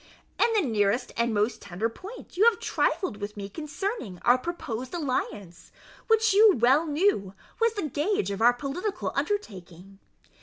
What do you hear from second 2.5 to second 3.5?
trifled with me